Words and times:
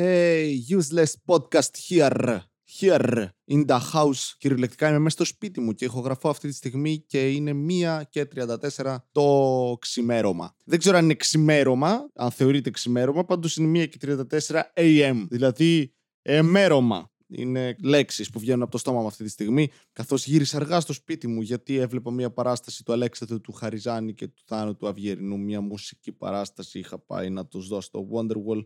Hey, 0.00 0.62
useless 0.78 1.16
podcast 1.26 1.74
here. 1.88 2.42
Here 2.80 3.32
in 3.50 3.64
the 3.66 3.78
house. 3.92 4.34
Κυριολεκτικά 4.38 4.88
είμαι 4.88 4.98
μέσα 4.98 5.16
στο 5.16 5.24
σπίτι 5.24 5.60
μου 5.60 5.72
και 5.72 5.84
ηχογραφώ 5.84 6.28
αυτή 6.28 6.48
τη 6.48 6.54
στιγμή 6.54 7.04
και 7.06 7.30
είναι 7.30 7.52
1 7.98 8.02
και 8.08 8.28
34 8.34 8.96
το 9.12 9.76
ξημέρωμα. 9.80 10.54
Δεν 10.64 10.78
ξέρω 10.78 10.96
αν 10.96 11.04
είναι 11.04 11.14
ξημέρωμα, 11.14 12.10
αν 12.14 12.30
θεωρείται 12.30 12.70
ξημέρωμα, 12.70 13.24
πάντως 13.24 13.56
είναι 13.56 13.82
1 13.82 13.88
και 13.88 14.16
34 14.50 14.62
AM, 14.74 15.26
δηλαδή 15.28 15.94
εμέρωμα. 16.22 17.10
Είναι 17.30 17.76
λέξεις 17.82 18.30
που 18.30 18.38
βγαίνουν 18.38 18.62
από 18.62 18.70
το 18.70 18.78
στόμα 18.78 19.00
μου 19.00 19.06
αυτή 19.06 19.24
τη 19.24 19.30
στιγμή. 19.30 19.68
Καθώς 19.92 20.26
γύρισα 20.26 20.56
αργά 20.56 20.80
στο 20.80 20.92
σπίτι 20.92 21.26
μου, 21.26 21.40
γιατί 21.40 21.76
έβλεπα 21.76 22.10
μια 22.10 22.30
παράσταση 22.30 22.84
του 22.84 22.92
Αλέξανδρου 22.92 23.40
του 23.40 23.52
Χαριζάνη 23.52 24.14
και 24.14 24.28
του 24.28 24.42
Θάνου 24.46 24.76
του 24.76 24.88
Αυγερινού. 24.88 25.38
Μια 25.38 25.60
μουσική 25.60 26.12
παράσταση. 26.12 26.78
Είχα 26.78 26.98
πάει 26.98 27.30
να 27.30 27.46
τους 27.46 27.68
δώσω 27.68 27.90
το 27.90 28.08
Wonderwall 28.12 28.62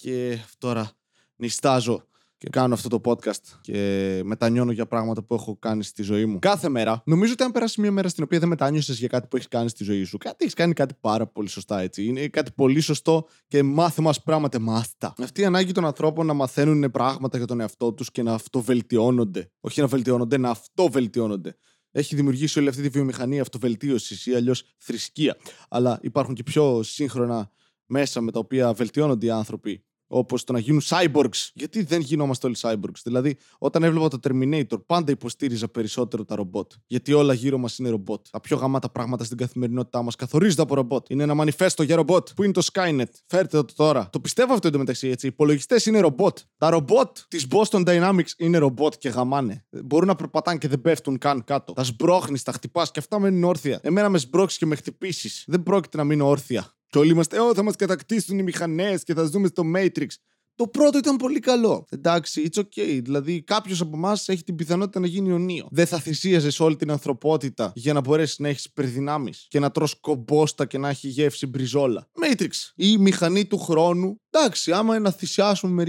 και 0.00 0.38
τώρα 0.58 0.90
νιστάζω 1.36 2.02
και 2.38 2.48
κάνω 2.48 2.74
αυτό 2.74 2.88
το 2.88 3.00
podcast 3.04 3.58
και 3.60 4.20
μετανιώνω 4.24 4.72
για 4.72 4.86
πράγματα 4.86 5.22
που 5.22 5.34
έχω 5.34 5.56
κάνει 5.58 5.82
στη 5.82 6.02
ζωή 6.02 6.26
μου. 6.26 6.38
Κάθε 6.38 6.68
μέρα, 6.68 7.02
νομίζω 7.04 7.32
ότι 7.32 7.42
αν 7.42 7.52
περάσει 7.52 7.80
μια 7.80 7.92
μέρα 7.92 8.08
στην 8.08 8.24
οποία 8.24 8.38
δεν 8.38 8.48
μετάνιωσε 8.48 8.92
για 8.92 9.08
κάτι 9.08 9.26
που 9.26 9.36
έχεις 9.36 9.48
κάνει 9.48 9.68
στη 9.68 9.84
ζωή 9.84 10.04
σου, 10.04 10.18
κάτι 10.18 10.36
έχεις 10.38 10.54
κάνει 10.54 10.72
κάτι 10.72 10.94
πάρα 11.00 11.26
πολύ 11.26 11.48
σωστά 11.48 11.80
έτσι. 11.80 12.04
Είναι 12.04 12.28
κάτι 12.28 12.50
πολύ 12.54 12.80
σωστό 12.80 13.26
και 13.48 13.62
μάθε 13.62 14.02
μας 14.02 14.22
πράγματα, 14.22 14.60
μάθτα. 14.60 15.14
Αυτή 15.22 15.40
η 15.40 15.44
ανάγκη 15.44 15.72
των 15.72 15.84
ανθρώπων 15.84 16.26
να 16.26 16.32
μαθαίνουν 16.32 16.90
πράγματα 16.90 17.36
για 17.36 17.46
τον 17.46 17.60
εαυτό 17.60 17.92
τους 17.92 18.10
και 18.10 18.22
να 18.22 18.34
αυτοβελτιώνονται. 18.34 19.50
Όχι 19.60 19.80
να 19.80 19.86
βελτιώνονται, 19.86 20.38
να 20.38 20.50
αυτοβελτιώνονται. 20.50 21.56
Έχει 21.90 22.14
δημιουργήσει 22.14 22.58
όλη 22.58 22.68
αυτή 22.68 22.82
τη 22.82 22.88
βιομηχανία 22.88 23.42
αυτοβελτίωσης 23.42 24.26
ή 24.26 24.34
αλλιώς 24.34 24.64
θρησκεία. 24.78 25.36
Αλλά 25.68 25.98
υπάρχουν 26.02 26.34
και 26.34 26.42
πιο 26.42 26.82
σύγχρονα 26.82 27.50
μέσα 27.88 28.20
με 28.20 28.30
τα 28.30 28.38
οποία 28.38 28.72
βελτιώνονται 28.72 29.26
οι 29.26 29.30
άνθρωποι 29.30 29.82
Όπως 30.10 30.44
το 30.44 30.52
να 30.52 30.58
γίνουν 30.58 30.80
cyborgs. 30.84 31.50
Γιατί 31.54 31.82
δεν 31.82 32.00
γινόμαστε 32.00 32.46
όλοι 32.46 32.56
cyborgs; 32.60 33.00
Δηλαδή, 33.04 33.36
όταν 33.58 33.82
έβλεπα 33.82 34.08
το 34.08 34.18
Terminator, 34.22 34.86
πάντα 34.86 35.12
υποστήριζα 35.12 35.68
περισσότερο 35.68 36.24
τα 36.24 36.34
ρομπότ. 36.34 36.72
Γιατί 36.86 37.12
όλα 37.12 37.34
γύρω 37.34 37.58
μας 37.58 37.78
είναι 37.78 37.88
ρομπότ. 37.88 38.26
Τα 38.30 38.40
πιο 38.40 38.56
γαμάτα 38.56 38.90
πράγματα 38.90 39.24
στην 39.24 39.36
καθημερινότητά 39.36 40.02
μας 40.02 40.16
καθορίζονται 40.16 40.62
από 40.62 40.74
ρομπότ. 40.74 41.10
Είναι 41.10 41.22
ένα 41.22 41.34
μανιφέστο 41.34 41.82
για 41.82 41.96
ρομπότ. 41.96 42.28
Πού 42.36 42.42
είναι 42.42 42.52
το 42.52 42.66
Skynet; 42.72 43.10
Φέρτε 43.26 43.62
το 43.62 43.74
τώρα. 43.76 44.08
Το 44.12 44.20
πιστεύω 44.20 44.52
αυτό 44.52 44.68
εντωμεταξύ 44.68 45.08
έτσι. 45.08 45.26
Οι 45.26 45.28
υπολογιστές 45.32 45.86
είναι 45.86 46.00
ρομπότ. 46.00 46.38
Τα 46.58 46.70
ρομπότ 46.70 47.18
της 47.28 47.46
Boston 47.50 47.84
Dynamics 47.84 48.30
είναι 48.36 48.58
ρομπότ 48.58 48.94
και 48.98 49.08
γαμάνε. 49.08 49.66
Μπορούν 49.84 50.06
να 50.06 50.14
περπατάνε 50.14 50.58
και 50.58 50.68
δεν 50.68 50.80
πέφτουν 50.80 51.18
καν 51.18 51.44
κάτω. 51.44 51.72
Τα 51.72 51.84
σμπρώχνεις, 51.84 52.42
τα 52.42 52.52
χτυπάς 52.52 52.90
και 52.90 52.98
αυτά 52.98 53.18
μένουν 53.18 53.44
όρθια. 53.44 53.78
Εμένα 53.82 54.08
με 54.08 54.18
σμπρώξεις 54.18 54.58
και 54.58 54.66
με 54.66 54.74
χτυπήσεις. 54.74 55.44
Δεν 55.46 55.62
πρόκειται 55.62 55.96
να 55.96 56.04
μείνω 56.04 56.28
όρθια. 56.28 56.77
Και 56.88 56.98
όλοι 56.98 57.10
είμαστε, 57.10 57.40
Ω, 57.40 57.54
θα 57.54 57.62
μας 57.62 57.76
κατακτήσουν 57.76 58.38
οι 58.38 58.42
μηχανές 58.42 59.02
και 59.02 59.14
θα 59.14 59.24
ζούμε 59.24 59.48
στο 59.48 59.62
Matrix. 59.76 60.06
Το 60.54 60.66
πρώτο 60.66 60.98
ήταν 60.98 61.16
πολύ 61.16 61.40
καλό. 61.40 61.84
Εντάξει, 61.90 62.50
it's 62.50 62.60
okay. 62.60 63.00
Δηλαδή, 63.02 63.42
κάποιος 63.42 63.80
από 63.80 63.96
εμάς 63.96 64.28
έχει 64.28 64.42
την 64.42 64.54
πιθανότητα 64.54 65.00
να 65.00 65.06
γίνει 65.06 65.32
ονείο. 65.32 65.68
Δεν 65.70 65.86
θα 65.86 65.98
θυσίαζες 65.98 66.60
όλη 66.60 66.76
την 66.76 66.90
ανθρωπότητα 66.90 67.72
για 67.74 67.92
να 67.92 68.00
μπορέσεις 68.00 68.38
να 68.38 68.48
έχεις 68.48 68.64
υπερδυνάμεις 68.64 69.46
και 69.48 69.58
να 69.58 69.70
τρως 69.70 70.00
κομπόστα 70.00 70.66
και 70.66 70.78
να 70.78 70.88
έχει 70.88 71.08
γεύση 71.08 71.46
μπριζόλα. 71.46 72.08
Matrix. 72.24 72.50
Ή 72.74 72.86
η 72.90 72.98
μηχανή 72.98 73.46
του 73.46 73.58
χρόνου. 73.58 74.20
Εντάξει, 74.30 74.72
άμα 74.72 74.94
είναι 74.94 75.04
να 75.04 75.10
θυσιάσουμε 75.10 75.84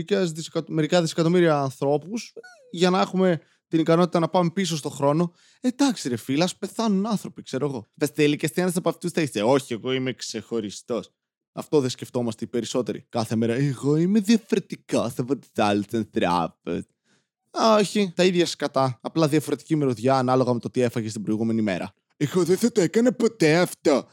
μερικά 0.68 1.02
δισεκατομμύρια 1.02 1.60
ανθρώπους 1.60 2.34
για 2.72 2.90
να 2.90 3.02
έχουμε 3.02 3.40
την 3.70 3.80
ικανότητα 3.80 4.20
να 4.20 4.28
πάμε 4.28 4.50
πίσω 4.50 4.78
στον 4.78 4.92
χρόνο. 4.92 5.34
Εντάξει, 5.60 6.10
ρε 6.10 6.16
φίλα, 6.16 6.50
πεθάνουν 6.60 7.06
άνθρωποι, 7.06 7.42
ξέρω 7.42 7.66
εγώ. 7.66 7.88
Βεστέλη 7.96 8.36
και 8.36 8.50
τι 8.50 8.62
από 8.62 8.90
αυτούς 8.90 9.12
θα 9.12 9.22
είσαι. 9.22 9.42
Όχι, 9.42 9.74
εγώ 9.74 9.92
είμαι 9.92 10.14
ξεχωριστός. 10.14 11.12
Αυτό 11.52 11.80
δεν 11.80 11.90
σκεφτόμαστε 11.90 12.44
οι 12.44 12.48
περισσότεροι. 12.48 13.06
Κάθε 13.10 13.36
μέρα. 13.36 13.54
Εγώ 13.54 13.96
είμαι 13.96 14.20
διαφορετικό 14.20 15.12
από 15.18 15.38
τις 15.38 15.50
άλλες 15.56 15.86
ανθρώπου. 15.94 16.86
Όχι, 17.52 18.14
τα 18.16 18.24
ίδια 18.24 18.46
σκατά. 18.46 19.00
Απλά 19.02 19.28
διαφορετική 19.28 19.76
μυρωδιά 19.76 20.18
ανάλογα 20.18 20.54
με 20.54 20.60
το 20.60 20.70
τι 20.70 20.82
έφαγες 20.82 21.14
την 21.14 21.22
προηγούμενη 21.22 21.62
μέρα. 21.62 21.94
Εγώ 22.18 22.44
δεν 22.44 22.58
θα 22.58 22.72
το 22.72 22.82
έκανα 22.82 23.14
ποτέ 23.14 23.58
αυτό. 23.58 24.08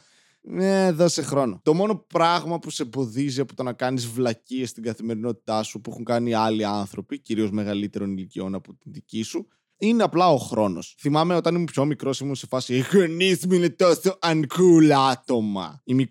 Ναι, 0.49 0.91
δώσε 0.91 1.21
χρόνο. 1.21 1.59
Το 1.63 1.73
μόνο 1.73 1.95
πράγμα 1.95 2.59
που 2.59 2.69
σε 2.69 2.83
εμποδίζει 2.83 3.41
από 3.41 3.55
το 3.55 3.63
να 3.63 3.73
κάνεις 3.73 4.07
βλακίες 4.07 4.69
στην 4.69 4.83
καθημερινότητά 4.83 5.63
σου 5.63 5.81
που 5.81 5.91
έχουν 5.91 6.03
κάνει 6.03 6.33
άλλοι 6.33 6.65
άνθρωποι, 6.65 7.19
κυρίως 7.19 7.51
μεγαλύτερων 7.51 8.17
ηλικιών 8.17 8.55
από 8.55 8.75
την 8.75 8.91
δική 8.91 9.21
σου, 9.21 9.47
είναι 9.77 10.03
απλά 10.03 10.29
ο 10.29 10.37
χρόνος. 10.37 10.95
Θυμάμαι 10.99 11.35
όταν 11.35 11.53
ήμουν 11.53 11.65
πιο 11.65 11.85
μικρός, 11.85 12.19
ήμουν 12.19 12.35
σε 12.35 12.47
φάση 12.47 12.75
Οι 12.75 12.83
γονείς 12.93 13.45
μου 13.45 13.53
είναι 13.53 13.69
τόσο 13.69 14.17
uncool 14.21 14.89
άτομα. 15.11 15.81
Είμαι 15.83 16.07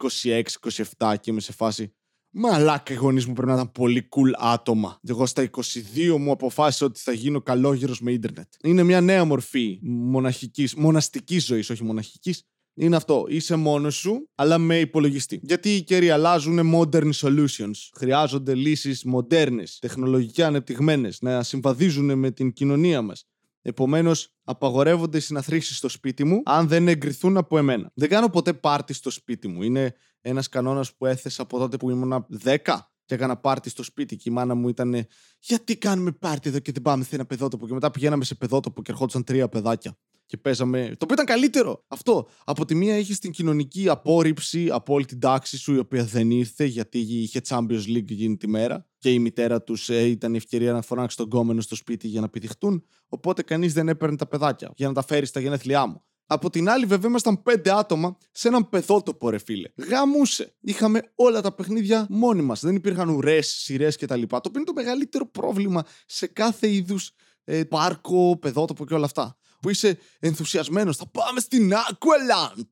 26-27 0.98 1.14
και 1.20 1.30
είμαι 1.30 1.40
σε 1.40 1.52
φάση. 1.52 1.92
Μαλάκα, 2.30 2.92
οι 2.92 2.96
γονείς 2.96 3.26
μου 3.26 3.32
πρέπει 3.32 3.48
να 3.48 3.54
ήταν 3.54 3.72
πολύ 3.72 4.08
cool 4.16 4.30
άτομα. 4.38 5.00
Εγώ 5.08 5.26
στα 5.26 5.50
22 5.50 6.16
μου 6.18 6.30
αποφάσισα 6.30 6.86
ότι 6.86 7.00
θα 7.00 7.12
γίνω 7.12 7.40
καλόγυρο 7.40 7.94
με 8.00 8.12
ίντερνετ. 8.12 8.52
Είναι 8.62 8.82
μια 8.82 9.00
νέα 9.00 9.24
μορφή 9.24 9.78
μοναχικής, 9.82 10.74
μοναστικής 10.74 11.44
ζωής, 11.44 11.70
όχι 11.70 11.84
μοναχικής, 11.84 12.42
είναι 12.76 12.96
αυτό. 12.96 13.24
Είσαι 13.28 13.56
μόνος 13.56 13.94
σου, 13.94 14.28
αλλά 14.34 14.58
με 14.58 14.78
υπολογιστή. 14.78 15.40
Γιατί 15.42 15.74
οι 15.74 15.82
καιροί 15.82 16.10
αλλάζουν 16.10 16.74
modern 16.74 17.10
solutions. 17.12 17.74
Χρειάζονται 17.96 18.54
λύσεις 18.54 19.04
μοντέρνες, 19.04 19.78
τεχνολογικά 19.78 20.46
ανεπτυγμένες, 20.46 21.20
να 21.20 21.42
συμβαδίζουν 21.42 22.18
με 22.18 22.30
την 22.30 22.52
κοινωνία 22.52 23.02
μας. 23.02 23.24
Επομένως, 23.62 24.34
απαγορεύονται 24.44 25.16
οι 25.16 25.20
συναθρήσεις 25.20 25.76
στο 25.76 25.88
σπίτι 25.88 26.24
μου 26.24 26.42
αν 26.44 26.68
δεν 26.68 26.88
εγκριθούν 26.88 27.36
από 27.36 27.58
εμένα. 27.58 27.90
Δεν 27.94 28.08
κάνω 28.08 28.28
ποτέ 28.28 28.52
πάρτι 28.52 28.92
στο 28.92 29.10
σπίτι 29.10 29.48
μου. 29.48 29.62
Είναι 29.62 29.94
ένας 30.20 30.48
κανόνας 30.48 30.94
που 30.94 31.06
έθεσα 31.06 31.42
από 31.42 31.58
τότε 31.58 31.76
που 31.76 31.90
ήμουν 31.90 32.26
10 32.44 32.56
και 33.04 33.14
έκανα 33.14 33.36
πάρτι 33.36 33.70
στο 33.70 33.82
σπίτι 33.82 34.16
και 34.16 34.30
η 34.30 34.32
μάνα 34.32 34.54
μου 34.54 34.68
ήταν 34.68 35.06
Γιατί 35.38 35.76
κάνουμε 35.76 36.12
πάρτι 36.12 36.48
εδώ 36.48 36.58
και 36.58 36.72
δεν 36.72 36.82
πάμε 36.82 37.04
σε 37.04 37.14
ένα 37.14 37.24
παιδότοπο; 37.24 37.66
Και 37.66 37.72
μετά 37.72 37.90
πηγαίναμε 37.90 38.24
σε 38.24 38.34
παιδότοπο 38.34 38.82
και 38.82 38.90
ερχόντουσαν 38.90 39.24
τρία 39.24 39.48
παιδάκια 39.48 39.98
και 40.26 40.36
παίζαμε. 40.36 40.86
Το 40.86 40.96
οποίο 41.00 41.14
ήταν 41.14 41.26
καλύτερο. 41.26 41.84
Αυτό. 41.88 42.28
Από 42.44 42.64
τη 42.64 42.74
μία 42.74 42.94
έχεις 42.94 43.18
την 43.18 43.30
κοινωνική 43.30 43.88
απόρριψη 43.88 44.68
από 44.70 44.94
όλη 44.94 45.04
την 45.04 45.20
τάξη 45.20 45.58
σου, 45.58 45.74
η 45.74 45.78
οποία 45.78 46.04
δεν 46.04 46.30
ήρθε 46.30 46.64
γιατί 46.64 46.98
είχε 46.98 47.40
Champions 47.48 47.86
League 47.86 48.10
εκείνη 48.10 48.36
τη 48.36 48.48
μέρα 48.48 48.86
και 48.98 49.12
η 49.12 49.18
μητέρα 49.18 49.62
τους 49.62 49.88
ε, 49.88 50.02
ήταν 50.02 50.34
η 50.34 50.36
ευκαιρία 50.36 50.72
να 50.72 50.82
φωνάξει 50.82 51.16
τον 51.16 51.28
κόμενο 51.28 51.60
στο 51.60 51.74
σπίτι 51.74 52.08
για 52.08 52.20
να 52.20 52.28
πηδηχτούν. 52.28 52.84
Οπότε 53.08 53.42
κανείς 53.42 53.72
δεν 53.72 53.88
έπαιρνε 53.88 54.16
τα 54.16 54.26
παιδάκια 54.26 54.72
για 54.76 54.88
να 54.88 54.94
τα 54.94 55.02
φέρει 55.02 55.26
στα 55.26 55.40
γενέθλιά 55.40 55.86
μου. 55.86 56.02
Από 56.28 56.50
την 56.50 56.68
άλλη, 56.68 56.86
βέβαια, 56.86 57.08
ήμασταν 57.08 57.42
πέντε 57.42 57.72
άτομα 57.72 58.16
σε 58.30 58.48
έναν 58.48 58.68
παιδότοπο, 58.68 59.30
ρε 59.30 59.38
φίλε. 59.38 59.68
Γαμούσε. 59.88 60.54
Είχαμε 60.60 61.00
όλα 61.14 61.40
τα 61.40 61.54
παιχνίδια 61.54 62.06
μόνοι 62.08 62.42
μας. 62.42 62.60
Δεν 62.60 62.74
υπήρχαν 62.74 63.08
ουρές, 63.08 63.46
σειρές 63.46 63.96
κτλ. 63.96 64.22
Το 64.22 64.36
οποίο 64.36 64.50
είναι 64.54 64.64
το 64.64 64.72
μεγαλύτερο 64.72 65.26
πρόβλημα 65.26 65.84
σε 66.06 66.26
κάθε 66.26 66.70
είδους 66.70 67.10
ε, 67.44 67.64
πάρκο, 67.64 68.38
παιδότοπο 68.38 68.86
και 68.86 68.94
όλα 68.94 69.04
αυτά 69.04 69.36
που 69.66 69.72
είσαι 69.72 69.98
ενθουσιασμένος. 70.18 70.96
Θα 70.96 71.06
πάμε 71.06 71.40
στην 71.40 71.72
Aqualand! 71.72 72.68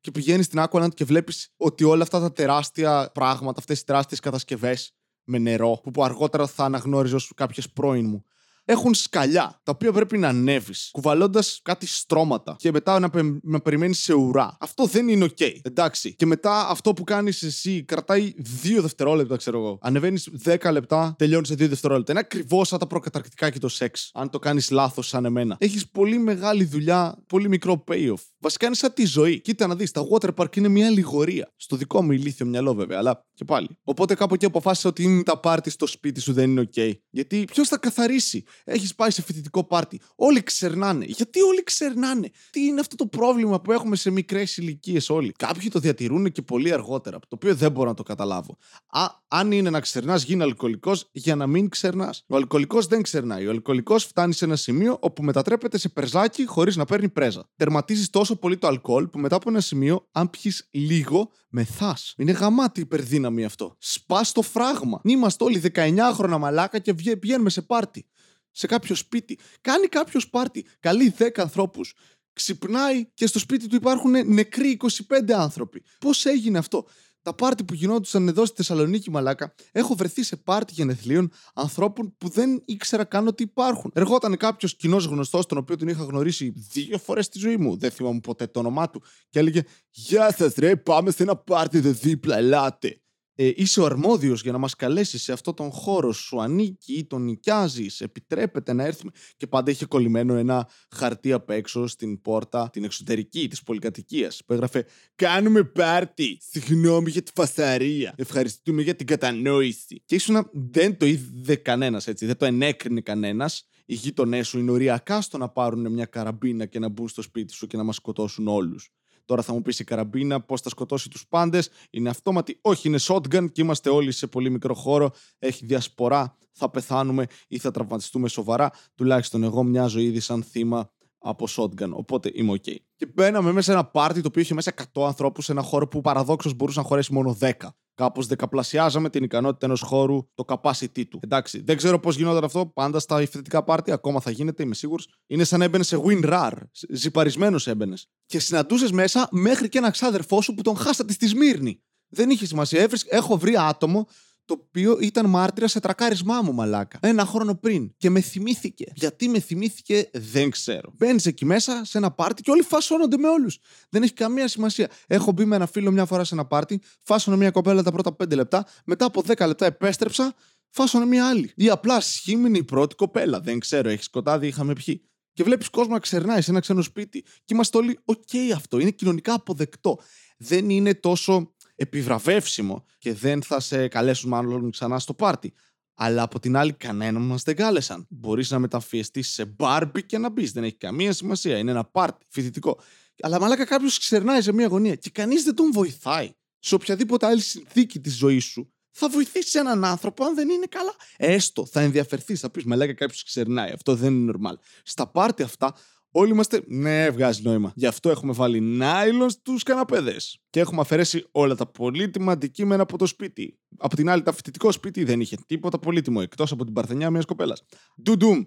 Και 0.00 0.10
πηγαίνεις 0.10 0.46
στην 0.46 0.62
Aqualand 0.62 0.94
και 0.94 1.04
βλέπεις 1.04 1.52
ότι 1.56 1.84
όλα 1.84 2.02
αυτά 2.02 2.20
τα 2.20 2.32
τεράστια 2.32 3.10
πράγματα, 3.14 3.58
αυτές 3.58 3.80
οι 3.80 3.84
τεράστιες 3.84 4.20
κατασκευές 4.20 4.94
με 5.24 5.38
νερό, 5.38 5.80
που, 5.82 5.90
που 5.90 6.04
αργότερα 6.04 6.46
θα 6.46 6.64
αναγνώριζες 6.64 7.22
ως 7.22 7.32
κάποιες 7.36 7.70
πρώην 7.70 8.06
μου, 8.06 8.24
έχουν 8.70 8.94
σκαλιά, 8.94 9.60
τα 9.62 9.72
οποία 9.72 9.92
πρέπει 9.92 10.18
να 10.18 10.28
ανέβεις, 10.28 10.88
κουβαλώντας 10.92 11.60
κάτι 11.62 11.86
στρώματα 11.86 12.56
και 12.58 12.70
μετά 12.72 12.98
να, 12.98 13.10
να 13.42 13.60
περιμένεις 13.60 13.98
σε 13.98 14.14
ουρά. 14.14 14.56
Αυτό 14.60 14.86
δεν 14.86 15.08
είναι 15.08 15.24
OK. 15.24 15.52
Εντάξει. 15.62 16.14
Και 16.14 16.26
μετά 16.26 16.68
αυτό 16.68 16.92
που 16.92 17.04
κάνεις 17.04 17.42
εσύ 17.42 17.84
κρατάει 17.84 18.34
2 18.62 18.80
δευτερόλεπτα, 18.80 19.36
ξέρω 19.36 19.58
εγώ. 19.58 19.78
Ανεβαίνεις 19.80 20.28
10 20.44 20.70
λεπτά, 20.72 21.14
τελειώνεις 21.18 21.48
σε 21.48 21.54
2 21.54 21.68
δευτερόλεπτα. 21.68 22.12
Είναι 22.12 22.20
ακριβώς 22.20 22.68
σαν 22.68 22.78
τα 22.78 22.86
προκαταρκτικά 22.86 23.50
και 23.50 23.58
το 23.58 23.68
σεξ. 23.68 24.10
Αν 24.14 24.30
το 24.30 24.38
κάνεις 24.38 24.70
λάθος, 24.70 25.08
σαν 25.08 25.24
εμένα. 25.24 25.56
Έχεις 25.60 25.90
πολύ 25.90 26.18
μεγάλη 26.18 26.64
δουλειά, 26.64 27.24
πολύ 27.26 27.48
μικρό 27.48 27.84
payoff. 27.90 28.22
Βασικά 28.38 28.66
είναι 28.66 28.74
σαν 28.74 28.92
τη 28.94 29.04
ζωή. 29.04 29.40
Κοίτα 29.40 29.66
να 29.66 29.74
δεις, 29.74 29.90
τα 29.90 30.02
water 30.10 30.34
park 30.34 30.56
είναι 30.56 30.68
μια 30.68 30.90
λιγορία. 30.90 31.52
Στο 31.56 31.76
δικό 31.76 32.02
μου 32.02 32.12
ηλίθιο 32.12 32.46
μυαλό, 32.46 32.74
βέβαια, 32.74 32.98
αλλά 32.98 33.26
και 33.34 33.44
πάλι. 33.44 33.68
Οπότε 33.82 34.14
κάπου 34.14 34.34
εκεί 34.34 34.44
αποφάσισα 34.44 34.88
ότι 34.88 35.02
είναι 35.02 35.22
τα 35.22 35.40
πάρτι 35.40 35.70
στο 35.70 35.86
σπίτι 35.86 36.20
σου 36.20 36.32
δεν 36.32 36.50
είναι 36.50 36.68
OK. 36.74 36.92
Γιατί 37.10 37.44
ποιος 37.52 37.68
θα 37.68 37.78
καθαρίσει; 37.78 38.44
Έχεις 38.64 38.94
πάει 38.94 39.10
σε 39.10 39.22
φοιτητικό 39.22 39.64
πάρτι. 39.64 40.00
Όλοι 40.16 40.42
ξερνάνε. 40.42 41.04
Γιατί 41.04 41.40
όλοι 41.40 41.62
ξερνάνε; 41.62 42.30
Τι 42.50 42.60
είναι 42.60 42.80
αυτό 42.80 42.96
το 42.96 43.06
πρόβλημα 43.06 43.60
που 43.60 43.72
έχουμε 43.72 43.96
σε 43.96 44.10
μικρές 44.10 44.56
ηλικίες 44.56 45.10
όλοι; 45.10 45.32
Κάποιοι 45.32 45.68
το 45.68 45.78
διατηρούν 45.78 46.32
και 46.32 46.42
πολύ 46.42 46.72
αργότερα. 46.72 47.18
Το 47.18 47.26
οποίο 47.28 47.54
δεν 47.54 47.72
μπορώ 47.72 47.88
να 47.88 47.94
το 47.94 48.02
καταλάβω. 48.02 48.56
Α, 48.86 49.06
αν 49.28 49.52
είναι 49.52 49.70
να 49.70 49.80
ξερνάς, 49.80 50.22
γίνει 50.22 50.42
αλκοολικός 50.42 51.08
για 51.12 51.36
να 51.36 51.46
μην 51.46 51.68
ξερνάς. 51.68 52.24
Ο 52.28 52.36
αλκοολικός 52.36 52.86
δεν 52.86 53.02
ξερνάει. 53.02 53.46
Ο 53.46 53.50
αλκοολικός 53.50 54.04
φτάνει 54.04 54.32
σε 54.32 54.44
ένα 54.44 54.56
σημείο 54.56 54.96
όπου 55.00 55.22
μετατρέπεται 55.22 55.78
σε 55.78 55.88
περζάκι 55.88 56.46
χωρίς 56.46 56.76
να 56.76 56.84
παίρνει 56.84 57.08
πρέζα. 57.08 57.48
Τερματίζεις 57.56 58.10
τόσο 58.10 58.36
πολύ 58.36 58.58
το 58.58 58.66
αλκοόλ 58.66 59.06
που 59.06 59.18
μετά 59.18 59.36
από 59.36 59.50
ένα 59.50 59.60
σημείο, 59.60 60.08
αν 60.12 60.30
πιει 60.30 60.52
λίγο, 60.70 61.30
μεθά. 61.48 61.96
Είναι 62.16 62.32
γαμάτι 62.32 62.80
υπερδύναμη 62.80 63.44
αυτό. 63.44 63.76
Σπάς 63.78 64.32
το 64.32 64.42
φράγμα. 64.42 65.00
Είμαστε 65.04 65.44
όλοι 65.44 65.62
19 65.74 65.98
χρόνια 66.12 66.38
μαλάκα 66.38 66.78
και 66.78 66.92
βγαίνουμε 67.20 67.50
σε 67.50 67.62
πάρτι 67.62 68.06
σε 68.50 68.66
κάποιο 68.66 68.94
σπίτι. 68.94 69.38
Κάνει 69.60 69.86
κάποιος 69.86 70.28
πάρτι. 70.28 70.66
Καλεί 70.80 71.14
10 71.18 71.28
ανθρώπους. 71.36 71.94
Ξυπνάει 72.32 73.10
και 73.14 73.26
στο 73.26 73.38
σπίτι 73.38 73.66
του 73.66 73.76
υπάρχουν 73.76 74.32
νεκροί 74.32 74.76
25 75.08 75.30
άνθρωποι. 75.32 75.82
Πώς 75.98 76.24
έγινε 76.24 76.58
αυτό; 76.58 76.86
τα 77.22 77.34
πάρτι 77.34 77.64
που 77.64 77.74
γινόντουσαν 77.74 78.28
εδώ 78.28 78.44
στη 78.44 78.56
Θεσσαλονίκη, 78.56 79.10
μαλάκα, 79.10 79.54
έχω 79.72 79.94
βρεθεί 79.94 80.22
σε 80.22 80.36
πάρτι 80.36 80.72
γενεθλίων 80.72 81.32
ανθρώπων 81.54 82.14
που 82.18 82.28
δεν 82.28 82.62
ήξερα 82.64 83.04
καν 83.04 83.26
ότι 83.26 83.42
υπάρχουν. 83.42 83.90
Ερχόταν 83.94 84.36
κάποιος 84.36 84.76
κοινός 84.76 85.04
γνωστός, 85.04 85.46
τον 85.46 85.58
οποίο 85.58 85.76
τον 85.76 85.88
είχα 85.88 86.04
γνωρίσει 86.04 86.52
δύο 86.56 86.98
φορές 86.98 87.24
στη 87.24 87.38
ζωή 87.38 87.56
μου. 87.56 87.76
Δεν 87.76 87.90
θυμάμαι 87.90 88.20
ποτέ 88.20 88.46
το 88.46 88.58
όνομά 88.58 88.90
του. 88.90 89.02
Και 89.28 89.38
έλεγε 89.38 89.62
Γεια 89.90 90.34
σας, 90.36 90.54
ρε, 90.54 90.76
πάμε 90.76 91.10
σε 91.10 91.22
ένα 91.22 91.36
πάρτι 91.36 91.78
εδώ 91.78 91.90
δίπλα, 91.90 92.36
ελάτε 92.36 93.00
ε, 93.42 93.52
είσαι 93.56 93.80
ο 93.80 93.84
αρμόδιος 93.84 94.42
για 94.42 94.52
να 94.52 94.58
μας 94.58 94.76
καλέσεις 94.76 95.22
σε 95.22 95.32
αυτόν 95.32 95.54
τον 95.54 95.70
χώρο, 95.70 96.12
σου 96.12 96.40
ανήκει 96.40 96.92
ή 96.92 97.04
τον 97.04 97.22
νοικιάζεις, 97.22 98.00
επιτρέπεται 98.00 98.72
να 98.72 98.84
έρθουμε. 98.84 99.10
Και 99.36 99.46
πάντα 99.46 99.70
είχε 99.70 99.84
κολλημένο 99.84 100.34
ένα 100.34 100.68
χαρτί 100.90 101.32
απ' 101.32 101.50
έξω 101.50 101.86
στην 101.86 102.20
πόρτα, 102.20 102.70
την 102.72 102.84
εξωτερική 102.84 103.48
της 103.48 103.62
πολυκατοικίας, 103.62 104.42
που 104.46 104.52
έγραφε 104.52 104.86
Κάνουμε 105.14 105.64
πάρτι. 105.64 106.38
Συγγνώμη 106.50 107.10
για 107.10 107.22
τη 107.22 107.32
φασαρία. 107.34 108.14
Ευχαριστούμε 108.16 108.82
για 108.82 108.94
την 108.94 109.06
κατανόηση. 109.06 110.02
Και 110.04 110.14
ήσουν 110.14 110.50
δεν 110.52 110.96
το 110.96 111.06
είδε 111.06 111.56
κανένας 111.56 112.06
έτσι, 112.06 112.26
δεν 112.26 112.36
το 112.36 112.44
ενέκρινε 112.44 113.00
κανένας. 113.00 113.68
Οι 113.86 113.94
γείτονές 113.94 114.48
σου 114.48 114.58
είναι 114.58 114.70
οριακά 114.70 115.20
στο 115.20 115.38
να 115.38 115.48
πάρουν 115.48 115.92
μια 115.92 116.06
καραμπίνα 116.06 116.66
και 116.66 116.78
να 116.78 116.88
μπουν 116.88 117.08
στο 117.08 117.22
σπίτι 117.22 117.52
σου 117.52 117.66
και 117.66 117.76
να 117.76 117.82
μας 117.82 117.96
σκοτώσουν 117.96 118.48
όλους. 118.48 118.90
Τώρα 119.30 119.42
θα 119.42 119.52
μου 119.52 119.62
πεις 119.62 119.78
η 119.78 119.84
καραμπίνα 119.84 120.40
πώς 120.40 120.60
θα 120.60 120.68
σκοτώσει 120.68 121.08
τους 121.08 121.26
πάντες. 121.28 121.70
Είναι 121.90 122.08
αυτόματη. 122.08 122.58
Όχι, 122.60 122.88
είναι 122.88 122.98
shotgun 123.00 123.52
και 123.52 123.60
είμαστε 123.62 123.90
όλοι 123.90 124.12
σε 124.12 124.26
πολύ 124.26 124.50
μικρό 124.50 124.74
χώρο. 124.74 125.10
Έχει 125.38 125.66
διασπορά. 125.66 126.36
Θα 126.52 126.70
πεθάνουμε 126.70 127.26
ή 127.48 127.58
θα 127.58 127.70
τραυματιστούμε 127.70 128.28
σοβαρά. 128.28 128.70
Τουλάχιστον 128.94 129.42
εγώ 129.42 129.62
μοιάζω 129.62 130.00
ήδη 130.00 130.20
σαν 130.20 130.42
θύμα 130.42 130.90
από 131.18 131.46
shotgun. 131.56 131.90
Οπότε 131.90 132.30
είμαι 132.34 132.52
OK. 132.52 132.74
Και 132.96 133.06
μπαίναμε 133.14 133.52
μέσα 133.52 133.62
σε 133.62 133.72
ένα 133.72 133.84
πάρτι 133.84 134.20
το 134.20 134.28
οποίο 134.28 134.42
είχε 134.42 134.54
μέσα 134.54 134.72
100 134.94 135.06
ανθρώπους 135.06 135.44
σε 135.44 135.52
ένα 135.52 135.62
χώρο 135.62 135.88
που 135.88 136.00
παραδόξως 136.00 136.54
μπορούσε 136.54 136.80
να 136.80 136.86
χωρέσει 136.86 137.12
μόνο 137.12 137.36
10 137.40 137.52
κάπως 138.00 138.26
δεκαπλασιάζαμε 138.26 139.10
την 139.10 139.24
ικανότητα 139.24 139.66
ενός 139.66 139.80
χώρου, 139.80 140.28
το 140.34 140.44
capacity 140.46 141.06
του. 141.08 141.20
Εντάξει, 141.22 141.62
δεν 141.62 141.76
ξέρω 141.76 142.00
πώς 142.00 142.16
γινόταν 142.16 142.44
αυτό. 142.44 142.66
Πάντα 142.66 142.98
στα 142.98 143.20
ευθετικά 143.20 143.64
πάρτι, 143.64 143.92
ακόμα 143.92 144.20
θα 144.20 144.30
γίνεται, 144.30 144.62
είμαι 144.62 144.74
σίγουρος. 144.74 145.08
Είναι 145.26 145.44
σαν 145.44 145.58
να 145.58 145.64
έμπαινε 145.64 145.84
σε 145.84 146.02
WinRAR. 146.04 146.52
Ζυπαρισμένος 146.90 147.66
έμπαινες. 147.66 148.10
Και 148.26 148.38
συναντούσες 148.38 148.90
μέσα 148.90 149.28
μέχρι 149.30 149.68
και 149.68 149.78
ένα 149.78 149.90
ξάδερφό 149.90 150.42
σου 150.42 150.54
που 150.54 150.62
τον 150.62 150.76
χάσατε 150.76 151.12
στη 151.12 151.26
Σμύρνη. 151.26 151.82
Δεν 152.08 152.30
είχε 152.30 152.46
σημασία. 152.46 152.88
Έχω 153.08 153.38
βρει 153.38 153.56
άτομο 153.56 154.06
το 154.50 154.64
οποίο 154.68 154.98
ήταν 155.00 155.26
μάρτυρα 155.26 155.68
σε 155.68 155.80
τρακάρισμά 155.80 156.42
μου, 156.42 156.52
μαλάκα. 156.54 156.98
Ένα 157.02 157.24
χρόνο 157.24 157.54
πριν. 157.54 157.94
Και 157.96 158.10
με 158.10 158.20
θυμήθηκε. 158.20 158.92
Γιατί 158.94 159.28
με 159.28 159.40
θυμήθηκε, 159.40 160.10
δεν 160.12 160.50
ξέρω. 160.50 160.92
Μπαίνεις 160.96 161.26
εκεί 161.26 161.44
μέσα 161.44 161.84
σε 161.84 161.98
ένα 161.98 162.10
πάρτι 162.10 162.42
και 162.42 162.50
όλοι 162.50 162.62
φασώνονται 162.62 163.16
με 163.16 163.28
όλους. 163.28 163.58
Δεν 163.90 164.02
έχει 164.02 164.12
καμία 164.12 164.48
σημασία. 164.48 164.88
Έχω 165.06 165.32
μπει 165.32 165.44
με 165.44 165.56
ένα 165.56 165.66
φίλο 165.66 165.90
μια 165.90 166.04
φορά 166.04 166.24
σε 166.24 166.34
ένα 166.34 166.44
πάρτι, 166.44 166.80
φάσωνε 167.02 167.36
μια 167.36 167.50
κοπέλα 167.50 167.82
τα 167.82 167.92
πρώτα 167.92 168.16
5 168.24 168.34
λεπτά, 168.34 168.66
μετά 168.84 169.04
από 169.04 169.22
10 169.26 169.46
λεπτά 169.46 169.66
επέστρεψα, 169.66 170.34
φάσωνε 170.70 171.04
μια 171.04 171.28
άλλη. 171.28 171.52
Ή 171.56 171.68
απλά 171.68 172.00
ασχήμυνε 172.00 172.58
η 172.58 172.64
πρώτη 172.64 172.94
κοπέλα. 172.94 173.40
Δεν 173.40 173.58
ξέρω, 173.58 173.88
είχε 173.88 174.04
σκοτάδι, 174.04 174.46
είχαμε 174.46 174.72
πιει. 174.72 175.04
Και 175.32 175.42
βλέπεις 175.42 175.68
κόσμο 175.68 175.92
να 175.92 175.98
ξερνάει 175.98 176.40
σε 176.40 176.50
ένα 176.50 176.60
ξένο 176.60 176.82
σπίτι. 176.82 177.22
Και 177.22 177.54
είμαστε 177.54 177.78
όλοι, 177.78 177.98
οκ, 178.04 178.28
αυτό 178.54 178.78
είναι 178.78 178.90
κοινωνικά 178.90 179.34
αποδεκτό. 179.34 179.98
Δεν 180.38 180.70
είναι 180.70 180.94
τόσο 180.94 181.54
επιβραβεύσιμο 181.80 182.84
και 182.98 183.12
δεν 183.12 183.42
θα 183.42 183.60
σε 183.60 183.88
καλέσουν 183.88 184.28
μάλλον 184.28 184.70
ξανά 184.70 184.98
στο 184.98 185.14
πάρτι. 185.14 185.52
Αλλά 185.94 186.22
από 186.22 186.40
την 186.40 186.56
άλλη, 186.56 186.72
κανένα 186.72 187.18
μας 187.18 187.42
δεν 187.42 187.56
κάλεσαν. 187.56 188.06
Μπορείς 188.08 188.50
να 188.50 188.58
μεταφιεστείς 188.58 189.28
σε 189.28 189.44
Barbie 189.44 190.02
και 190.02 190.18
να 190.18 190.30
μπεις. 190.30 190.52
Δεν 190.52 190.64
έχει 190.64 190.74
καμία 190.76 191.12
σημασία. 191.12 191.58
Είναι 191.58 191.70
ένα 191.70 191.84
πάρτι 191.84 192.26
φοιτητικό. 192.28 192.80
Αλλά 193.22 193.40
μαλάκα 193.40 193.64
κάποιος 193.64 193.98
ξερνάει 193.98 194.42
σε 194.42 194.52
μια 194.52 194.66
γωνία 194.66 194.94
και 194.94 195.10
κανείς 195.10 195.44
δεν 195.44 195.54
τον 195.54 195.72
βοηθάει. 195.72 196.32
Σε 196.58 196.74
οποιαδήποτε 196.74 197.26
άλλη 197.26 197.40
συνθήκη 197.40 198.00
της 198.00 198.16
ζωής 198.16 198.44
σου, 198.44 198.72
θα 198.90 199.08
βοηθήσει 199.08 199.58
έναν 199.58 199.84
άνθρωπο 199.84 200.24
αν 200.24 200.34
δεν 200.34 200.48
είναι 200.48 200.66
καλά. 200.66 200.94
Έστω, 201.16 201.66
θα 201.66 201.80
ενδιαφερθείς, 201.80 202.40
θα 202.40 202.50
πεις 202.50 202.64
Μαλάκα 202.64 202.94
κάποιος 202.94 203.24
ξερνάει. 203.24 203.70
Αυτό 203.70 203.94
δεν 203.94 204.12
είναι 204.14 204.32
normal. 204.36 204.54
Στα 204.82 205.06
πάρτι 205.06 205.42
αυτά, 205.42 205.74
Όλοι 206.12 206.30
είμαστε, 206.30 206.62
ναι, 206.66 207.10
βγάζει 207.10 207.42
νόημα. 207.42 207.72
Γι' 207.74 207.86
αυτό 207.86 208.10
έχουμε 208.10 208.32
βάλει 208.32 208.60
νάιλον 208.60 209.30
στους 209.30 209.62
καναπέδες. 209.62 210.42
Και 210.50 210.60
έχουμε 210.60 210.80
αφαιρέσει 210.80 211.26
όλα 211.30 211.54
τα 211.54 211.66
πολύτιμα 211.66 212.32
αντικείμενα 212.32 212.82
από 212.82 212.98
το 212.98 213.06
σπίτι. 213.06 213.58
Από 213.78 213.96
την 213.96 214.08
άλλη, 214.08 214.22
τα 214.22 214.32
φοιτητικό 214.32 214.72
σπίτι 214.72 215.04
δεν 215.04 215.20
είχε 215.20 215.36
τίποτα 215.46 215.78
πολύτιμο 215.78 216.18
εκτός 216.22 216.52
από 216.52 216.64
την 216.64 216.72
παρθενιά 216.72 217.10
μιας 217.10 217.24
κοπέλας. 217.24 217.62
Ντουντουμ. 218.02 218.44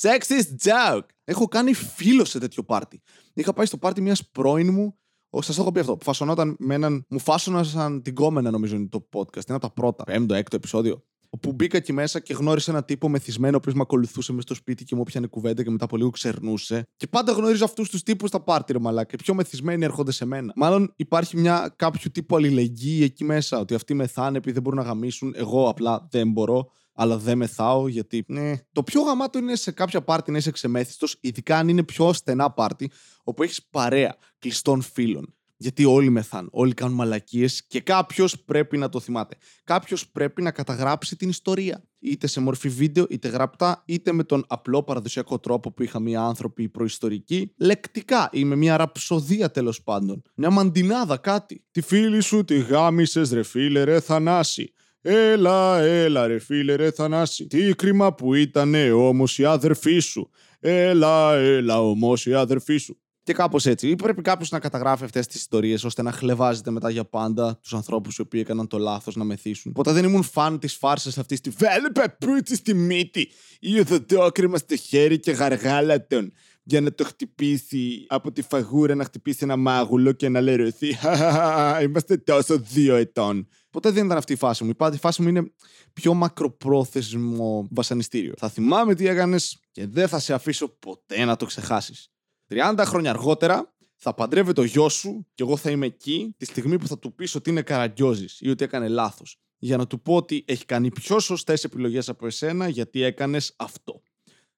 Sexist 0.00 0.68
joke. 0.68 1.06
Έχω 1.24 1.48
κάνει 1.48 1.72
φίλο 1.72 2.24
σε 2.24 2.38
τέτοιο 2.38 2.62
πάρτι. 2.62 3.02
Είχα 3.34 3.52
πάει 3.52 3.66
στο 3.66 3.78
πάρτι 3.78 4.00
μιας 4.00 4.30
πρώην 4.30 4.72
μου. 4.72 4.98
Σας 5.38 5.56
το 5.56 5.62
έχω 5.62 5.72
πει 5.72 5.80
αυτό. 5.80 5.96
Που 5.96 6.04
φασωνόταν 6.04 6.56
με 6.58 6.74
έναν. 6.74 7.04
Μου 7.08 7.18
φάσωναν 7.18 8.02
την 8.02 8.14
κόμενα, 8.14 8.50
νομίζω 8.50 8.76
είναι 8.76 8.88
το 8.88 9.08
podcast. 9.12 9.48
Είναι 9.48 9.56
από 9.56 9.60
τα 9.60 9.70
πρώτα. 9.72 10.04
Πέμπτο, 10.04 10.34
έκτο 10.34 10.56
επεισόδιο 10.56 11.04
όπου 11.30 11.52
μπήκα 11.52 11.76
εκεί 11.76 11.92
μέσα 11.92 12.20
και 12.20 12.34
γνώρισα 12.34 12.70
ένα 12.70 12.84
τύπο 12.84 13.08
μεθυσμένο, 13.08 13.54
ο 13.54 13.56
οποίος 13.56 13.74
με 13.74 13.80
ακολουθούσε 13.82 14.32
μες 14.32 14.42
στο 14.42 14.54
σπίτι 14.54 14.84
και 14.84 14.94
μου 14.94 15.00
έπιανε 15.06 15.26
κουβέντα 15.26 15.62
και 15.62 15.70
μετά 15.70 15.84
από 15.84 15.96
λίγο 15.96 16.10
ξερνούσε. 16.10 16.82
Και 16.96 17.06
πάντα 17.06 17.32
γνωρίζω 17.32 17.64
αυτούς 17.64 17.90
τους 17.90 18.02
τύπους 18.02 18.28
στα 18.28 18.40
πάρτι, 18.40 18.72
ρε 18.72 18.78
μαλάκα. 18.78 19.16
Και 19.16 19.22
πιο 19.22 19.34
μεθυσμένοι 19.34 19.84
έρχονται 19.84 20.12
σε 20.12 20.24
μένα. 20.24 20.52
Μάλλον 20.56 20.92
υπάρχει 20.96 21.36
μια 21.36 21.74
κάποιο 21.76 22.10
τύπου 22.10 22.36
αλληλεγγύη 22.36 23.00
εκεί 23.02 23.24
μέσα. 23.24 23.58
Ότι 23.58 23.74
αυτοί 23.74 23.94
μεθάνε 23.94 24.36
επειδή 24.36 24.52
δεν 24.52 24.62
μπορούν 24.62 24.78
να 24.78 24.84
γαμίσουν. 24.84 25.32
Εγώ 25.36 25.68
απλά 25.68 26.08
δεν 26.10 26.30
μπορώ 26.30 26.70
αλλά 26.96 27.18
δεν 27.18 27.36
μεθάω 27.36 27.88
γιατί 27.88 28.24
ναι. 28.28 28.52
το 28.72 28.82
πιο 28.82 29.02
γαμάτο 29.02 29.38
είναι 29.38 29.56
σε 29.56 29.70
κάποια 29.70 30.02
πάρτι 30.02 30.30
να 30.30 30.38
είσαι 30.38 30.50
ξεμέθιστος, 30.50 31.16
ειδικά 31.20 31.58
αν 31.58 31.68
είναι 31.68 31.82
πιο 31.82 32.12
στενά 32.12 32.50
πάρτι, 32.50 32.90
όπου 33.24 33.42
έχεις 33.42 33.66
παρέα 33.70 34.16
κλειστών 34.38 34.82
φίλων. 34.82 35.35
Γιατί 35.56 35.84
όλοι 35.84 36.10
μεθάνε, 36.10 36.48
όλοι 36.50 36.74
κάνουν 36.74 36.94
μαλακίες 36.94 37.66
και 37.66 37.80
κάποιος 37.80 38.40
πρέπει 38.44 38.78
να 38.78 38.88
το 38.88 39.00
θυμάται. 39.00 39.36
Κάποιος 39.64 40.08
πρέπει 40.08 40.42
να 40.42 40.50
καταγράψει 40.50 41.16
την 41.16 41.28
ιστορία. 41.28 41.82
Είτε 41.98 42.26
σε 42.26 42.40
μορφή 42.40 42.68
βίντεο, 42.68 43.06
είτε 43.08 43.28
γραπτά, 43.28 43.82
είτε 43.86 44.12
με 44.12 44.24
τον 44.24 44.44
απλό 44.48 44.82
παραδοσιακό 44.82 45.38
τρόπο 45.38 45.72
που 45.72 45.82
είχαμε 45.82 46.10
οι 46.10 46.16
άνθρωποι 46.16 46.68
προϊστορικοί, 46.68 47.52
λεκτικά 47.56 48.28
ή 48.32 48.44
με 48.44 48.56
μια 48.56 48.76
ραψοδία 48.76 49.50
τέλος 49.50 49.82
πάντων. 49.82 50.22
Μια 50.34 50.50
μαντινάδα, 50.50 51.16
κάτι. 51.16 51.64
Τη 51.70 51.80
φίλη 51.80 52.20
σου 52.20 52.44
τη 52.44 52.58
γάμισες, 52.58 53.30
ρε 53.30 53.42
φίλε, 53.42 53.82
ρε 53.82 54.00
Θανάση. 54.00 54.72
Έλα, 55.00 55.78
έλα 55.78 56.26
ρε 56.26 56.38
φίλε 56.38 56.74
ρε 56.74 56.90
Θανάση, 56.90 57.46
τι 57.46 57.74
κρίμα 57.74 58.14
που 58.14 58.34
ήτανε 58.34 58.92
όμως 58.92 59.38
η 59.38 59.44
αδερφή 59.44 59.98
σου. 59.98 60.30
Έλα, 60.60 61.34
έλα 61.34 61.80
όμως 61.80 62.26
η 62.26 62.34
αδερφή 62.34 62.76
σου. 62.76 63.00
Και 63.26 63.32
κάπως 63.32 63.66
έτσι. 63.66 63.88
Ή 63.88 63.96
πρέπει 63.96 64.22
κάποιος 64.22 64.50
να 64.50 64.58
καταγράφει 64.58 65.04
αυτές 65.04 65.26
τις 65.26 65.36
ιστορίες 65.36 65.84
ώστε 65.84 66.02
να 66.02 66.12
χλεβάζεται 66.12 66.70
μετά 66.70 66.90
για 66.90 67.04
πάντα 67.04 67.58
τους 67.62 67.74
ανθρώπους 67.74 68.16
οι 68.16 68.20
οποίοι 68.20 68.40
έκαναν 68.44 68.66
το 68.66 68.78
λάθος 68.78 69.16
να 69.16 69.24
μεθύσουν. 69.24 69.72
Οπότε 69.74 69.92
δεν 69.92 70.04
ήμουν 70.04 70.22
φαν 70.22 70.58
της 70.58 70.74
φάρσας 70.74 71.18
αυτής 71.18 71.40
τη 71.40 71.50
Βέλε 71.50 71.90
παπούτσι 71.90 72.54
στη 72.54 72.74
μύτη 72.74 73.30
ή 73.60 73.78
οδοντόκρεμα 73.78 74.58
στο 74.58 74.76
χέρι 74.76 75.18
και 75.18 75.30
γαργάλατον 75.30 76.32
για 76.62 76.80
να 76.80 76.92
το 76.92 77.04
χτυπήσει 77.04 78.06
από 78.08 78.32
τη 78.32 78.42
φαγούρα 78.42 78.94
να 78.94 79.04
χτυπήσει 79.04 79.38
ένα 79.42 79.56
μάγουλο 79.56 80.12
και 80.12 80.28
να 80.28 80.40
λερωθεί. 80.40 80.96
Είμαστε 81.84 82.16
τόσο 82.16 82.58
δύο 82.58 82.94
ετών. 82.94 83.48
Ποτέ 83.70 83.90
δεν 83.90 84.04
ήταν 84.04 84.16
αυτή 84.16 84.32
η 84.32 84.36
φάση 84.36 84.64
μου. 84.64 84.72
Η 84.92 84.96
φάση 84.96 85.22
μου 85.22 85.28
είναι 85.28 85.52
πιο 85.92 86.14
μακροπρόθεσμο 86.14 87.68
βασανιστήριο. 87.70 88.34
Θα 88.38 88.48
θυμάμαι 88.48 88.94
τι 88.94 89.06
έκανες 89.06 89.60
και 89.72 89.86
δεν 89.86 90.08
θα 90.08 90.18
σε 90.18 90.34
αφήσω 90.34 90.68
ποτέ 90.68 91.24
να 91.24 91.36
το 91.36 91.46
ξεχάσεις. 91.46 92.10
30 92.48 92.82
χρόνια 92.86 93.10
αργότερα 93.10 93.74
θα 93.96 94.14
παντρεύεται 94.14 94.60
ο 94.60 94.64
γιο 94.64 94.88
σου 94.88 95.26
και 95.34 95.42
εγώ 95.42 95.56
θα 95.56 95.70
είμαι 95.70 95.86
εκεί 95.86 96.34
τη 96.36 96.44
στιγμή 96.44 96.78
που 96.78 96.86
θα 96.86 96.98
του 96.98 97.14
πεις 97.14 97.34
ότι 97.34 97.50
είναι 97.50 97.62
καραγκιόζης 97.62 98.40
ή 98.40 98.48
ότι 98.48 98.64
έκανε 98.64 98.88
λάθος. 98.88 99.40
Για 99.58 99.76
να 99.76 99.86
του 99.86 100.00
πω 100.00 100.16
ότι 100.16 100.44
έχει 100.46 100.64
κάνει 100.64 100.90
πιο 100.90 101.18
σωστές 101.18 101.64
επιλογές 101.64 102.08
από 102.08 102.26
εσένα 102.26 102.68
γιατί 102.68 103.02
έκανες 103.02 103.54
αυτό. 103.56 104.02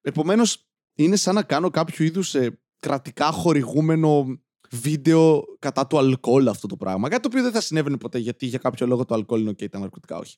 Επομένως, 0.01 0.69
είναι 0.93 1.15
σαν 1.15 1.35
να 1.35 1.43
κάνω 1.43 1.69
κάποιο 1.69 2.05
είδους 2.05 2.35
ε, 2.35 2.59
κρατικά 2.79 3.31
χορηγούμενο 3.31 4.39
βίντεο 4.71 5.43
κατά 5.59 5.87
του 5.87 5.97
αλκοόλ 5.97 6.47
αυτό 6.47 6.67
το 6.67 6.77
πράγμα. 6.77 7.09
Κάτι 7.09 7.21
το 7.21 7.27
οποίο 7.31 7.43
δεν 7.43 7.51
θα 7.51 7.61
συνέβαινε 7.61 7.97
ποτέ 7.97 8.17
γιατί 8.17 8.45
για 8.45 8.57
κάποιο 8.57 8.87
λόγο 8.87 9.05
το 9.05 9.13
αλκοόλ 9.13 9.41
είναι 9.41 9.51
OK, 9.51 9.69
τα 9.69 9.79
ναρκωτικά 9.79 10.17
όχι. 10.17 10.37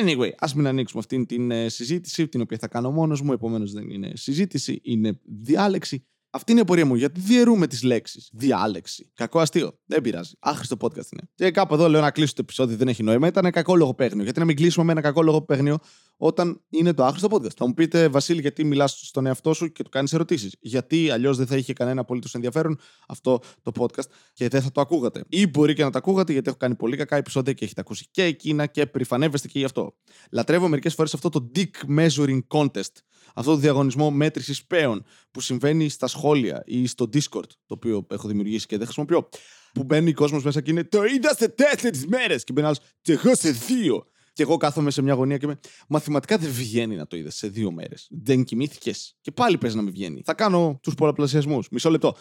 Anyway, 0.00 0.30
ας 0.38 0.54
μην 0.54 0.66
ανοίξουμε 0.66 1.00
αυτήν 1.00 1.26
την 1.26 1.50
ε, 1.50 1.68
συζήτηση, 1.68 2.28
την 2.28 2.40
οποία 2.40 2.58
θα 2.58 2.68
κάνω 2.68 2.90
μόνος 2.90 3.20
μου. 3.20 3.32
Επομένως, 3.32 3.72
δεν 3.72 3.90
είναι 3.90 4.12
συζήτηση, 4.14 4.80
είναι 4.82 5.20
διάλεξη. 5.24 6.06
Αυτή 6.34 6.50
είναι 6.50 6.60
η 6.60 6.62
απορία 6.62 6.86
μου. 6.86 6.94
Γιατί 6.94 7.20
διαιρούμε 7.20 7.66
τις 7.66 7.82
λέξεις. 7.82 8.30
Διάλεξη. 8.32 9.10
Κακό 9.14 9.40
αστείο. 9.40 9.78
Δεν 9.84 10.00
πειράζει. 10.00 10.32
Άχρηστο 10.38 10.76
podcast 10.80 11.12
είναι. 11.12 11.28
Και 11.34 11.50
κάπου 11.50 11.74
εδώ 11.74 11.88
λέω 11.88 12.00
να 12.00 12.10
κλείσω 12.10 12.34
το 12.34 12.40
επεισόδιο. 12.42 12.76
Δεν 12.76 12.88
έχει 12.88 13.02
νόημα. 13.02 13.26
Ήταν 13.26 13.50
κακό 13.50 13.76
λογοπαίγνιο. 13.76 14.24
Γιατί 14.24 14.38
να 14.38 14.44
μην 14.44 14.56
κλείσουμε 14.56 14.84
με 14.84 14.92
ένα 14.92 15.00
κακό 15.00 15.22
λογοπαίγνιο 15.22 15.78
όταν 16.16 16.60
είναι 16.68 16.92
το 16.92 17.04
άχρηστο 17.04 17.28
podcast. 17.30 17.54
Θα 17.56 17.66
μου 17.66 17.74
πείτε, 17.74 18.08
Βασίλη, 18.08 18.40
γιατί 18.40 18.64
μιλάς 18.64 19.00
στον 19.04 19.26
εαυτό 19.26 19.52
σου 19.52 19.72
και 19.72 19.82
του 19.82 19.90
κάνεις 19.90 20.12
ερωτήσεις. 20.12 20.56
Γιατί 20.60 21.10
αλλιώς 21.10 21.36
δεν 21.36 21.46
θα 21.46 21.56
είχε 21.56 21.72
κανένα 21.72 22.00
απολύτως 22.00 22.34
ενδιαφέρον 22.34 22.78
αυτό 23.08 23.40
το 23.62 23.72
podcast 23.78 24.06
και 24.32 24.48
δεν 24.48 24.62
θα 24.62 24.72
το 24.72 24.80
ακούγατε. 24.80 25.24
Ή 25.28 25.46
μπορεί 25.46 25.74
και 25.74 25.84
να 25.84 25.90
το 25.90 25.98
ακούγατε 25.98 26.32
γιατί 26.32 26.48
έχω 26.48 26.58
κάνει 26.58 26.74
πολύ 26.74 26.96
κακά 26.96 27.16
επεισόδια 27.16 27.52
και 27.52 27.64
έχετε 27.64 27.80
ακούσει 27.80 28.06
και 28.10 28.22
εκείνα 28.22 28.66
και 28.66 28.86
περηφανεύεστε 28.86 29.48
και 29.48 29.58
γι' 29.58 29.64
αυτό. 29.64 29.94
Λατρεύω 30.30 30.68
μερικές 30.68 30.94
φορές 30.94 31.14
αυτό 31.14 31.28
το 31.28 31.50
dick 31.54 31.98
measuring 31.98 32.40
contest. 32.48 32.92
Αυτό 33.34 33.50
το 33.50 33.56
διαγωνισμό 33.56 34.10
μέτρησης 34.10 34.64
πέων 34.64 35.04
που 35.30 35.40
συμβαίνει 35.40 35.88
στα 35.88 36.06
σχόλια 36.06 36.62
ή 36.66 36.86
στο 36.86 37.08
Discord, 37.12 37.48
το 37.66 37.74
οποίο 37.74 38.06
έχω 38.10 38.28
δημιουργήσει 38.28 38.66
και 38.66 38.76
δεν 38.76 38.84
χρησιμοποιώ. 38.84 39.28
Που 39.72 39.84
μπαίνει 39.84 40.10
ο 40.10 40.14
κόσμος 40.14 40.44
μέσα 40.44 40.60
και 40.60 40.70
είναι 40.70 40.84
Το 40.84 41.04
είδα 41.04 41.34
σε 41.34 41.48
τέσσερις 41.48 42.06
μέρες! 42.06 42.44
Και 42.44 42.52
μπαίνει 42.52 42.66
άλλος, 42.66 42.80
Και 43.00 43.12
εγώ 43.12 43.34
σε 43.34 43.50
δύο. 43.50 44.06
Και 44.32 44.42
εγώ 44.42 44.56
κάθομαι 44.56 44.90
σε 44.90 45.02
μια 45.02 45.14
γωνία 45.14 45.36
και 45.36 45.46
με. 45.46 45.60
Μαθηματικά 45.88 46.38
δεν 46.38 46.50
βγαίνει 46.50 46.96
να 46.96 47.06
το 47.06 47.16
είδες 47.16 47.34
σε 47.34 47.48
δύο 47.48 47.72
μέρες. 47.72 48.06
Δεν 48.10 48.44
κοιμήθηκες. 48.44 49.16
Και 49.20 49.30
πάλι 49.30 49.58
παίζει 49.58 49.76
να 49.76 49.82
μην 49.82 49.92
βγαίνει. 49.92 50.22
Θα 50.24 50.34
κάνω 50.34 50.78
τους 50.82 50.94
πολλαπλασιασμούς. 50.94 51.68
Μισό 51.68 51.90
λεπτό. 51.90 52.16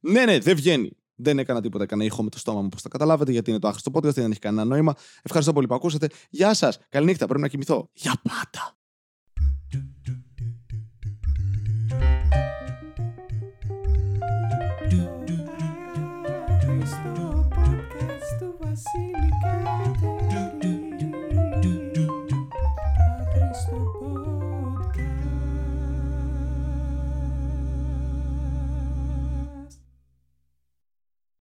Ναι, 0.00 0.24
ναι, 0.24 0.38
δεν 0.38 0.56
βγαίνει. 0.56 0.90
Δεν 1.14 1.38
έκανα 1.38 1.60
τίποτα. 1.60 1.84
Έκανα 1.84 2.04
ήχο 2.04 2.22
με 2.22 2.30
το 2.30 2.38
στόμα 2.38 2.62
μου, 2.62 2.68
πώ 2.68 2.78
θα 2.78 2.88
καταλάβετε, 2.88 3.32
γιατί 3.32 3.50
είναι 3.50 3.58
το 3.58 3.68
άχρηστο 3.68 3.90
podcast, 3.94 4.14
δεν 4.14 4.30
έχει 4.30 4.40
κανένα 4.40 4.64
νόημα. 4.64 4.94
Ευχαριστώ 5.22 5.52
πολύ 5.52 5.66
που 5.66 5.74
ακούσατε. 5.74 6.08
Γεια 6.30 6.54
σας. 6.54 6.78
Καληνύχτα. 6.88 7.26
Πρέπει 7.26 7.40
να 7.40 7.48
κοιμηθώ. 7.48 7.90
Για 7.92 8.20
πάντα. 8.22 8.77